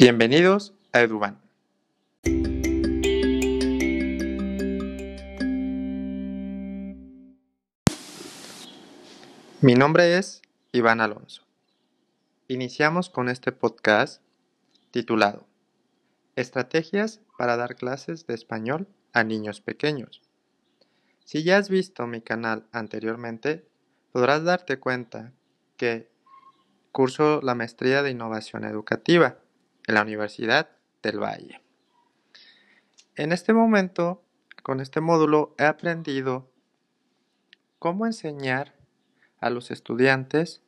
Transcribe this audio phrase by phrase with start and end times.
[0.00, 1.40] Bienvenidos a Eduban.
[9.60, 11.42] Mi nombre es Iván Alonso.
[12.46, 14.22] Iniciamos con este podcast
[14.92, 15.48] titulado
[16.36, 20.22] Estrategias para dar clases de español a niños pequeños.
[21.24, 23.66] Si ya has visto mi canal anteriormente,
[24.12, 25.32] podrás darte cuenta
[25.76, 26.08] que
[26.92, 29.38] curso la maestría de innovación educativa
[29.88, 30.68] en la Universidad
[31.02, 31.60] del Valle.
[33.16, 34.22] En este momento,
[34.62, 36.52] con este módulo, he aprendido
[37.78, 38.74] cómo enseñar
[39.40, 40.62] a los estudiantes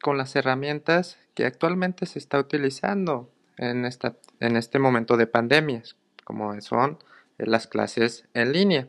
[0.00, 5.96] con las herramientas que actualmente se está utilizando en, esta, en este momento de pandemias,
[6.24, 6.98] como son
[7.36, 8.88] las clases en línea.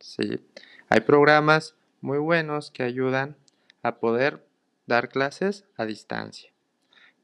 [0.00, 0.44] Sí,
[0.90, 3.36] hay programas muy buenos que ayudan
[3.82, 4.46] a poder
[4.86, 6.55] dar clases a distancia.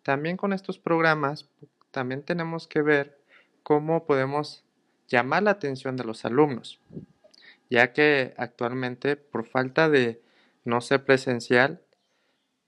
[0.03, 1.49] También con estos programas,
[1.91, 3.19] también tenemos que ver
[3.63, 4.65] cómo podemos
[5.09, 6.81] llamar la atención de los alumnos,
[7.71, 10.23] ya que actualmente por falta de
[10.65, 11.83] no ser presencial,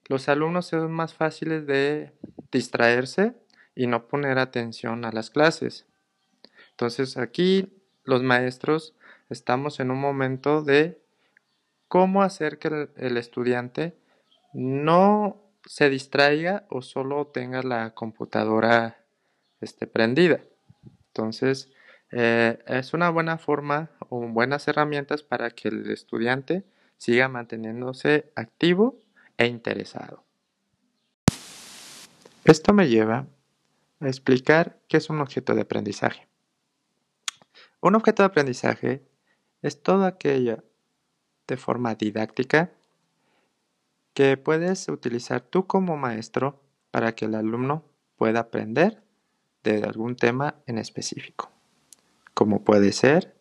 [0.09, 2.13] los alumnos son más fáciles de
[2.53, 3.35] distraerse
[3.75, 5.87] y no poner atención a las clases.
[6.71, 7.73] Entonces aquí
[8.05, 8.95] los maestros
[9.31, 11.01] estamos en un momento de
[11.89, 13.97] cómo hacer que el, estudiante
[14.53, 19.05] no se distraiga o solo tenga la computadora
[19.61, 20.41] este, prendida.
[21.09, 21.73] Entonces,
[22.11, 26.65] eh, es una buena forma o buenas herramientas para que el estudiante
[26.97, 29.01] siga manteniéndose activo
[29.37, 30.25] e interesado.
[32.45, 33.27] Esto me lleva
[34.01, 36.29] a explicar qué es un objeto de aprendizaje.
[37.81, 39.03] Un objeto de aprendizaje
[39.63, 40.63] es todo aquello
[41.47, 42.71] de forma didáctica
[44.15, 46.63] que puedes utilizar tú como maestro
[46.93, 47.85] para que el alumno
[48.17, 49.03] pueda aprender
[49.65, 51.51] de algún tema en específico,
[52.33, 53.35] como puede ser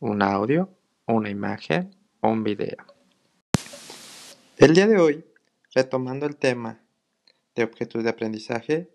[0.00, 0.68] un audio,
[1.06, 2.76] una imagen o un video.
[4.58, 5.24] El día de hoy,
[5.74, 6.80] retomando el tema
[7.54, 8.90] de objetos de aprendizaje,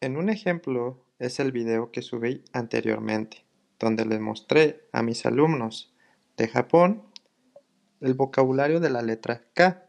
[0.00, 3.44] en un ejemplo es el video que subí anteriormente,
[3.78, 5.94] donde les mostré a mis alumnos
[6.36, 7.02] de Japón
[8.00, 9.88] el vocabulario de la letra K,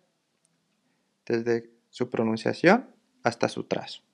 [1.25, 2.90] desde su pronunciación
[3.23, 4.06] hasta su trazo.